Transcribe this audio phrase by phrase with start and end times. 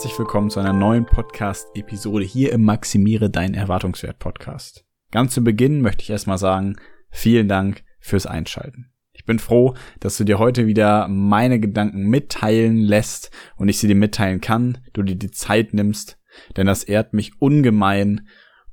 [0.00, 4.86] Herzlich willkommen zu einer neuen Podcast-Episode hier im Maximiere dein Erwartungswert Podcast.
[5.10, 6.76] Ganz zu Beginn möchte ich erstmal sagen,
[7.10, 8.94] vielen Dank fürs Einschalten.
[9.12, 13.88] Ich bin froh, dass du dir heute wieder meine Gedanken mitteilen lässt und ich sie
[13.88, 16.18] dir mitteilen kann, du dir die Zeit nimmst,
[16.56, 18.26] denn das ehrt mich ungemein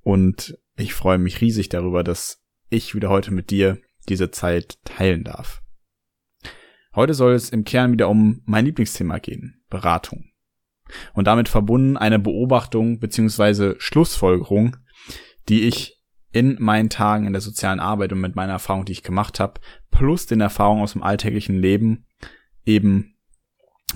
[0.03, 5.25] und ich freue mich riesig darüber, dass ich wieder heute mit dir diese Zeit teilen
[5.25, 5.61] darf.
[6.95, 10.31] Heute soll es im Kern wieder um mein Lieblingsthema gehen, Beratung.
[11.13, 14.77] Und damit verbunden eine Beobachtung beziehungsweise Schlussfolgerung,
[15.49, 15.97] die ich
[16.31, 19.59] in meinen Tagen in der sozialen Arbeit und mit meiner Erfahrung, die ich gemacht habe,
[19.91, 22.05] plus den Erfahrungen aus dem alltäglichen Leben
[22.65, 23.15] eben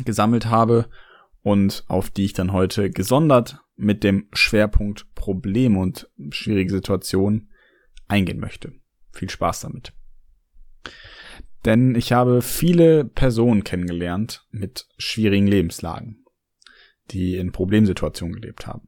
[0.03, 0.89] gesammelt habe
[1.43, 7.51] und auf die ich dann heute gesondert mit dem Schwerpunkt Problem und schwierige Situationen
[8.07, 8.73] eingehen möchte.
[9.11, 9.93] Viel Spaß damit.
[11.65, 16.20] Denn ich habe viele Personen kennengelernt mit schwierigen Lebenslagen,
[17.11, 18.87] die in Problemsituationen gelebt haben.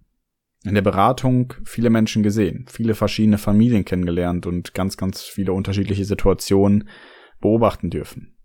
[0.65, 6.05] In der Beratung viele Menschen gesehen, viele verschiedene Familien kennengelernt und ganz, ganz viele unterschiedliche
[6.05, 6.87] Situationen
[7.41, 8.37] beobachten dürfen.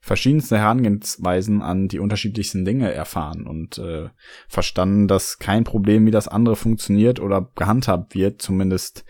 [0.00, 4.08] Verschiedenste Herangehensweisen an die unterschiedlichsten Dinge erfahren und äh,
[4.48, 9.04] verstanden, dass kein Problem wie das andere funktioniert oder gehandhabt wird, zumindest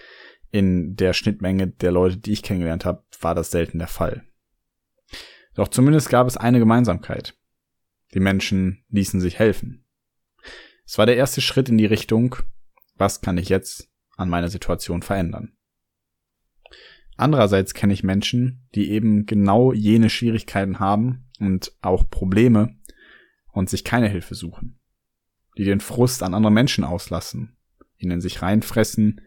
[0.51, 4.25] in der Schnittmenge der Leute, die ich kennengelernt habe, war das selten der Fall.
[5.55, 7.38] Doch zumindest gab es eine Gemeinsamkeit.
[8.15, 9.85] Die Menschen ließen sich helfen.
[10.87, 12.37] Es war der erste Schritt in die Richtung,
[12.97, 15.53] was kann ich jetzt an meiner Situation verändern.
[17.17, 22.77] Andererseits kenne ich Menschen, die eben genau jene Schwierigkeiten haben und auch Probleme
[23.53, 24.79] und sich keine Hilfe suchen.
[25.57, 27.57] Die den Frust an andere Menschen auslassen,
[27.99, 29.21] ihnen sich reinfressen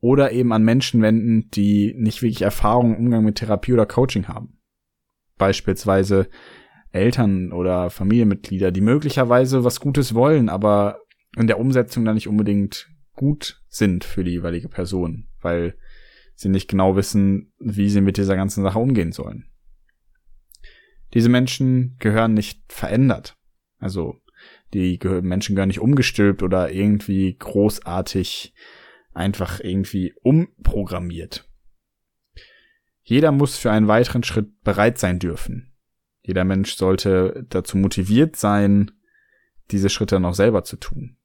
[0.00, 4.28] oder eben an Menschen wenden, die nicht wirklich Erfahrung im Umgang mit Therapie oder Coaching
[4.28, 4.58] haben.
[5.36, 6.30] Beispielsweise
[6.96, 11.00] Eltern oder Familienmitglieder, die möglicherweise was Gutes wollen, aber
[11.36, 15.76] in der Umsetzung dann nicht unbedingt gut sind für die jeweilige Person, weil
[16.34, 19.46] sie nicht genau wissen, wie sie mit dieser ganzen Sache umgehen sollen.
[21.14, 23.36] Diese Menschen gehören nicht verändert.
[23.78, 24.20] Also
[24.74, 28.54] die Menschen gehören nicht umgestülpt oder irgendwie großartig
[29.12, 31.48] einfach irgendwie umprogrammiert.
[33.02, 35.72] Jeder muss für einen weiteren Schritt bereit sein dürfen.
[36.26, 38.90] Jeder Mensch sollte dazu motiviert sein,
[39.70, 41.16] diese Schritte noch selber zu tun.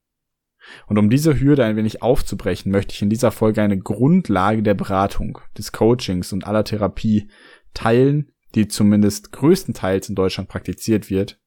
[0.87, 4.75] Und um diese Hürde ein wenig aufzubrechen, möchte ich in dieser Folge eine Grundlage der
[4.75, 7.29] Beratung, des Coachings und aller Therapie
[7.73, 11.39] teilen, die zumindest größtenteils in Deutschland praktiziert wird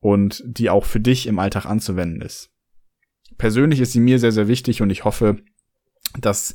[0.00, 2.50] und die auch für dich im Alltag anzuwenden ist
[3.38, 5.36] persönlich ist sie mir sehr, sehr wichtig und ich hoffe,
[6.18, 6.54] dass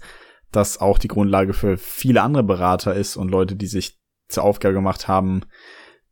[0.51, 4.75] das auch die Grundlage für viele andere Berater ist und Leute, die sich zur Aufgabe
[4.75, 5.41] gemacht haben,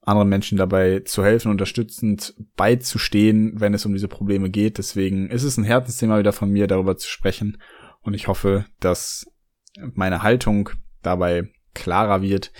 [0.01, 4.77] anderen Menschen dabei zu helfen, unterstützend beizustehen, wenn es um diese Probleme geht.
[4.77, 7.61] Deswegen ist es ein Herzensthema wieder von mir, darüber zu sprechen.
[8.01, 9.31] Und ich hoffe, dass
[9.93, 10.71] meine Haltung
[11.03, 12.51] dabei klarer wird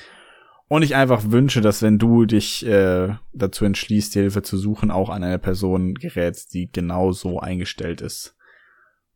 [0.72, 5.10] und ich einfach wünsche, dass wenn du dich äh, dazu entschließt, Hilfe zu suchen, auch
[5.10, 8.38] an eine Person gerätst, die genau so eingestellt ist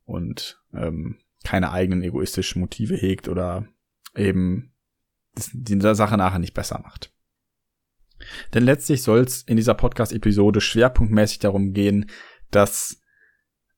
[0.04, 3.66] und ähm, keine eigenen egoistischen Motive hegt oder
[4.14, 4.74] eben
[5.54, 7.10] die Sache nachher nicht besser macht.
[8.54, 12.10] Denn letztlich soll es in dieser Podcast-Episode schwerpunktmäßig darum gehen,
[12.50, 13.00] dass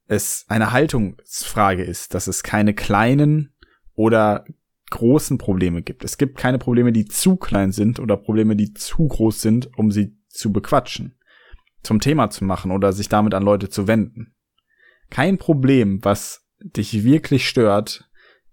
[0.06, 3.52] es eine Haltungsfrage ist, dass es keine kleinen
[3.94, 4.44] oder
[4.90, 6.04] großen Probleme gibt.
[6.04, 9.92] Es gibt keine Probleme, die zu klein sind oder Probleme, die zu groß sind, um
[9.92, 11.18] sie zu bequatschen,
[11.82, 14.34] zum Thema zu machen oder sich damit an Leute zu wenden.
[15.10, 18.07] Kein Problem, was dich wirklich stört,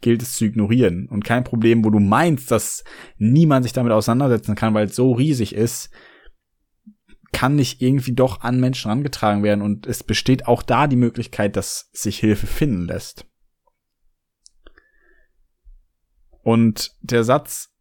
[0.06, 1.10] gilt es zu ignorieren.
[1.10, 2.84] Und kein Problem, wo du meinst, dass
[3.18, 5.90] niemand sich damit auseinandersetzen kann, weil es so riesig ist,
[7.34, 9.64] kann nicht irgendwie doch an Menschen angetragen werden.
[9.64, 13.26] Und es besteht auch da die Möglichkeit, dass sich Hilfe finden lässt.
[16.44, 17.74] Und der Satz,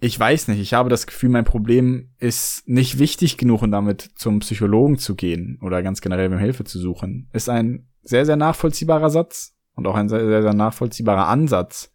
[0.00, 4.12] ich weiß nicht, ich habe das Gefühl, mein Problem ist nicht wichtig genug, um damit
[4.16, 8.36] zum Psychologen zu gehen oder ganz generell mir Hilfe zu suchen, ist ein sehr, sehr
[8.36, 11.92] nachvollziehbarer Satz und auch ein sehr, sehr, nachvollziehbarer Ansatz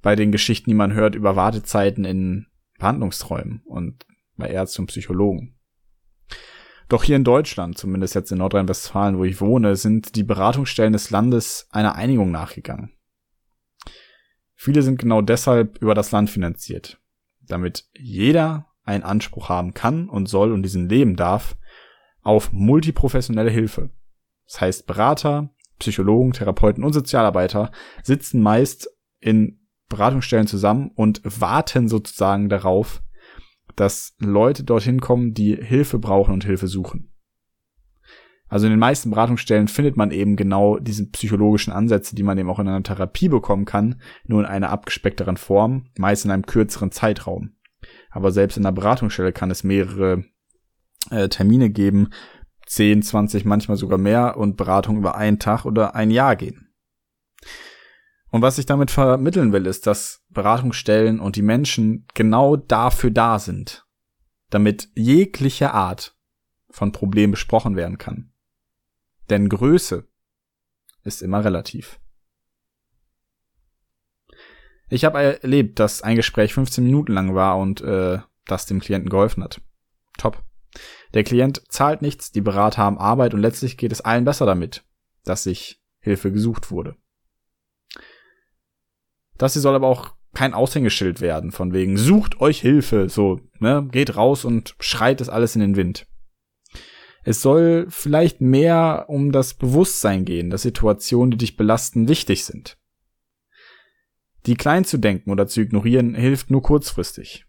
[0.00, 2.46] bei den Geschichten, die man hört über Wartezeiten in
[2.78, 4.06] Behandlungsträumen und
[4.36, 5.58] bei Ärzten und Psychologen.
[6.88, 11.10] Doch hier in Deutschland, zumindest jetzt in Nordrhein-Westfalen, wo ich wohne, sind die Beratungsstellen des
[11.10, 12.92] Landes einer Einigung nachgegangen.
[14.54, 16.98] Viele sind genau deshalb über das Land finanziert,
[17.42, 21.58] damit jeder einen Anspruch haben kann und soll und diesen leben darf
[22.22, 23.90] auf multiprofessionelle Hilfe.
[24.46, 27.70] Das heißt, Berater, Psychologen, Therapeuten und Sozialarbeiter
[28.02, 28.88] sitzen meist
[29.20, 33.02] in Beratungsstellen zusammen und warten sozusagen darauf,
[33.76, 37.12] dass Leute dorthin kommen, die Hilfe brauchen und Hilfe suchen.
[38.48, 42.48] Also in den meisten Beratungsstellen findet man eben genau diese psychologischen Ansätze, die man eben
[42.48, 46.92] auch in einer Therapie bekommen kann, nur in einer abgespeckteren Form, meist in einem kürzeren
[46.92, 47.56] Zeitraum.
[48.10, 50.24] Aber selbst in einer Beratungsstelle kann es mehrere
[51.10, 52.10] äh, Termine geben,
[52.66, 56.68] 10, 20, manchmal sogar mehr und Beratung über einen Tag oder ein Jahr gehen.
[58.30, 63.38] Und was ich damit vermitteln will, ist, dass Beratungsstellen und die Menschen genau dafür da
[63.38, 63.86] sind,
[64.50, 66.16] damit jegliche Art
[66.68, 68.32] von Problem besprochen werden kann.
[69.30, 70.06] Denn Größe
[71.04, 72.00] ist immer relativ.
[74.88, 79.10] Ich habe erlebt, dass ein Gespräch 15 Minuten lang war und äh, das dem Klienten
[79.10, 79.60] geholfen hat.
[80.18, 80.45] Top.
[81.14, 84.84] Der Klient zahlt nichts, die Berater haben Arbeit und letztlich geht es allen besser damit,
[85.24, 86.96] dass sich Hilfe gesucht wurde.
[89.38, 93.88] Das hier soll aber auch kein Aushängeschild werden, von wegen, sucht euch Hilfe, so, ne,
[93.90, 96.06] geht raus und schreit es alles in den Wind.
[97.24, 102.78] Es soll vielleicht mehr um das Bewusstsein gehen, dass Situationen, die dich belasten, wichtig sind.
[104.46, 107.45] Die klein zu denken oder zu ignorieren hilft nur kurzfristig.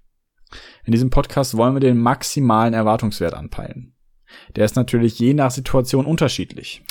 [0.86, 3.96] In diesem Podcast wollen wir den maximalen Erwartungswert anpeilen.
[4.56, 6.84] Der ist natürlich je nach Situation unterschiedlich.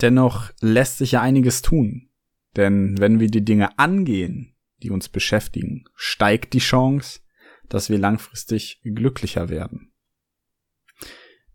[0.00, 2.10] Dennoch lässt sich ja einiges tun.
[2.56, 7.20] Denn wenn wir die Dinge angehen, die uns beschäftigen, steigt die Chance,
[7.68, 9.92] dass wir langfristig glücklicher werden.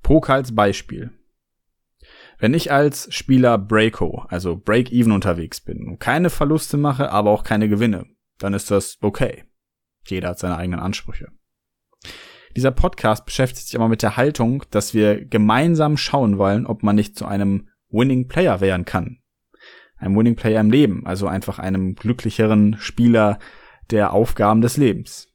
[0.04, 1.12] Poker als Beispiel.
[2.38, 7.44] Wenn ich als Spieler Breako, also Break-Even unterwegs bin und keine Verluste mache, aber auch
[7.44, 8.08] keine Gewinne,
[8.40, 9.46] dann ist das okay.
[10.06, 11.32] Jeder hat seine eigenen Ansprüche.
[12.56, 16.96] Dieser Podcast beschäftigt sich aber mit der Haltung, dass wir gemeinsam schauen wollen, ob man
[16.96, 19.20] nicht zu einem Winning Player werden kann.
[19.98, 23.40] Ein Winning Player im Leben, also einfach einem glücklicheren Spieler
[23.90, 25.30] der Aufgaben des Lebens.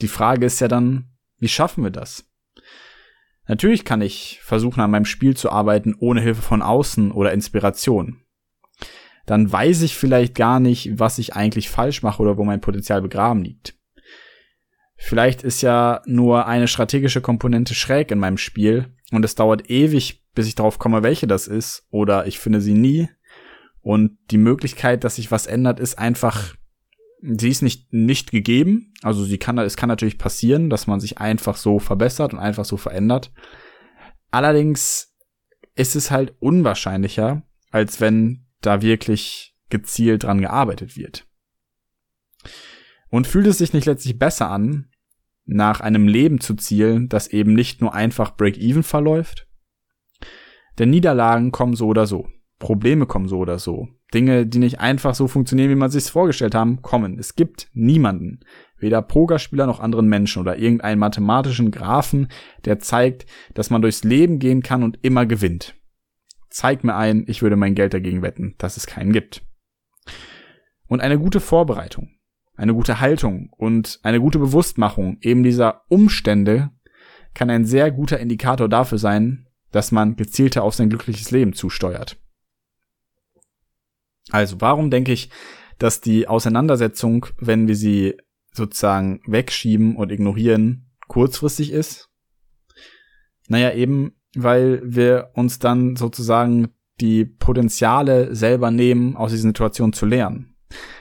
[0.00, 2.26] Die Frage ist ja dann, wie schaffen wir das?
[3.46, 8.22] Natürlich kann ich versuchen, an meinem Spiel zu arbeiten, ohne Hilfe von außen oder Inspiration.
[9.26, 13.02] Dann weiß ich vielleicht gar nicht, was ich eigentlich falsch mache oder wo mein Potenzial
[13.02, 13.74] begraben liegt.
[15.02, 20.22] Vielleicht ist ja nur eine strategische Komponente schräg in meinem Spiel und es dauert ewig,
[20.34, 23.08] bis ich darauf komme, welche das ist, oder ich finde sie nie.
[23.80, 26.54] Und die Möglichkeit, dass sich was ändert, ist einfach
[27.22, 28.92] sie ist nicht nicht gegeben.
[29.02, 32.66] Also sie kann, es kann natürlich passieren, dass man sich einfach so verbessert und einfach
[32.66, 33.32] so verändert.
[34.30, 35.16] Allerdings
[35.76, 41.26] ist es halt unwahrscheinlicher, als wenn da wirklich gezielt dran gearbeitet wird.
[43.08, 44.89] Und fühlt es sich nicht letztlich besser an,
[45.44, 49.48] nach einem Leben zu zielen, das eben nicht nur einfach Break-Even verläuft?
[50.78, 52.28] Denn Niederlagen kommen so oder so.
[52.58, 53.88] Probleme kommen so oder so.
[54.12, 57.18] Dinge, die nicht einfach so funktionieren, wie man sich's vorgestellt haben, kommen.
[57.18, 58.40] Es gibt niemanden,
[58.78, 62.28] weder Pokerspieler noch anderen Menschen oder irgendeinen mathematischen Graphen,
[62.64, 65.74] der zeigt, dass man durchs Leben gehen kann und immer gewinnt.
[66.50, 69.42] Zeig mir ein, ich würde mein Geld dagegen wetten, dass es keinen gibt.
[70.86, 72.10] Und eine gute Vorbereitung,
[72.60, 76.70] eine gute Haltung und eine gute Bewusstmachung eben dieser Umstände
[77.32, 82.18] kann ein sehr guter Indikator dafür sein, dass man gezielter auf sein glückliches Leben zusteuert.
[84.30, 85.30] Also, warum denke ich,
[85.78, 88.18] dass die Auseinandersetzung, wenn wir sie
[88.52, 92.10] sozusagen wegschieben und ignorieren, kurzfristig ist?
[93.48, 100.04] Naja, eben, weil wir uns dann sozusagen die Potenziale selber nehmen, aus dieser Situation zu
[100.04, 100.49] lernen.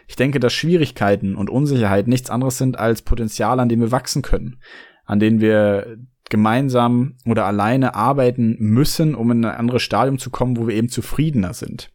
[0.07, 4.21] Ich denke, dass Schwierigkeiten und Unsicherheit nichts anderes sind als Potenziale, an denen wir wachsen
[4.21, 4.59] können,
[5.05, 5.97] an denen wir
[6.29, 10.89] gemeinsam oder alleine arbeiten müssen, um in ein anderes Stadium zu kommen, wo wir eben
[10.89, 11.91] zufriedener sind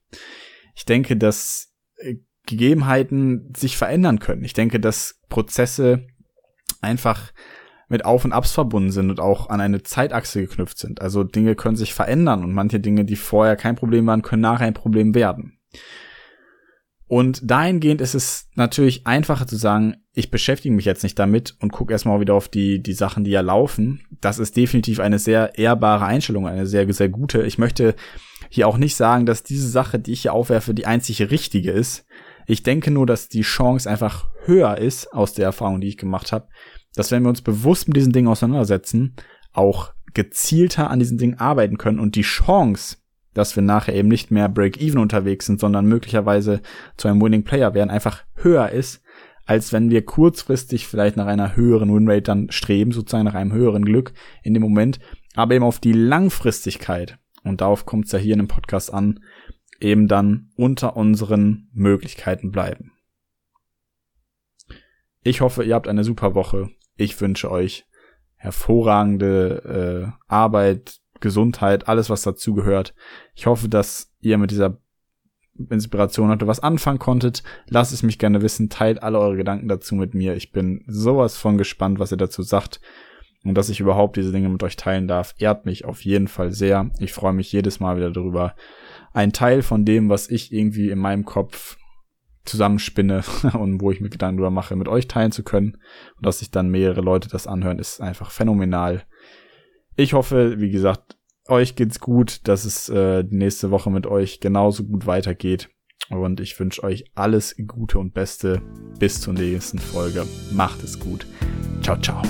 [0.74, 2.16] ich denke, dass äh,
[2.46, 4.44] Gegebenheiten sich verändern können.
[4.44, 6.06] Ich denke, dass Prozesse
[6.82, 7.32] einfach
[7.88, 11.00] mit Auf und Abs verbunden sind und auch an eine Zeitachse geknüpft sind.
[11.00, 14.66] Also Dinge können sich verändern und manche Dinge, die vorher kein Problem waren, können nachher
[14.66, 15.58] ein Problem werden.
[17.14, 21.70] Und dahingehend ist es natürlich einfacher zu sagen, ich beschäftige mich jetzt nicht damit und
[21.70, 24.02] gucke erstmal wieder auf die, die Sachen, die ja laufen.
[24.20, 27.44] Das ist definitiv eine sehr ehrbare Einstellung, eine sehr, sehr gute.
[27.44, 27.94] Ich möchte
[28.48, 32.04] hier auch nicht sagen, dass diese Sache, die ich hier aufwerfe, die einzige richtige ist.
[32.48, 36.32] Ich denke nur, dass die Chance einfach höher ist, aus der Erfahrung, die ich gemacht
[36.32, 36.48] habe,
[36.96, 39.14] dass wenn wir uns bewusst mit diesen Dingen auseinandersetzen,
[39.52, 42.96] auch gezielter an diesen Dingen arbeiten können und die Chance,
[43.34, 46.62] dass wir nachher eben nicht mehr Break-Even unterwegs sind, sondern möglicherweise
[46.96, 49.02] zu einem Winning Player werden, einfach höher ist,
[49.46, 53.84] als wenn wir kurzfristig vielleicht nach einer höheren Winrate dann streben, sozusagen nach einem höheren
[53.84, 55.00] Glück in dem Moment,
[55.34, 59.20] aber eben auf die Langfristigkeit und darauf kommt es ja hier in dem Podcast an,
[59.80, 62.92] eben dann unter unseren Möglichkeiten bleiben.
[65.22, 66.70] Ich hoffe, ihr habt eine super Woche.
[66.96, 67.86] Ich wünsche euch
[68.36, 72.94] hervorragende äh, Arbeit, Gesundheit, alles was dazugehört.
[73.34, 74.78] Ich hoffe, dass ihr mit dieser
[75.70, 77.42] Inspiration heute was anfangen konntet.
[77.68, 80.36] Lasst es mich gerne wissen, teilt alle eure Gedanken dazu mit mir.
[80.36, 82.80] Ich bin sowas von gespannt, was ihr dazu sagt.
[83.44, 86.52] Und dass ich überhaupt diese Dinge mit euch teilen darf, ehrt mich auf jeden Fall
[86.52, 86.90] sehr.
[86.98, 88.54] Ich freue mich jedes Mal wieder darüber,
[89.12, 91.76] ein Teil von dem, was ich irgendwie in meinem Kopf
[92.44, 93.22] zusammenspinne
[93.58, 95.78] und wo ich mir Gedanken drüber mache, mit euch teilen zu können.
[96.16, 99.04] Und dass sich dann mehrere Leute das anhören, ist einfach phänomenal.
[99.96, 101.13] Ich hoffe, wie gesagt,
[101.48, 105.70] euch geht's gut, dass es äh, nächste Woche mit euch genauso gut weitergeht.
[106.10, 108.60] Und ich wünsche euch alles Gute und Beste
[108.98, 110.26] bis zur nächsten Folge.
[110.52, 111.26] Macht es gut.
[111.82, 112.22] Ciao, ciao.